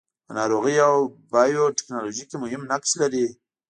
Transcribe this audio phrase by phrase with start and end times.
[0.25, 0.97] په ناروغیو او
[1.33, 3.25] بیوټیکنالوژي کې مهم نقش لري.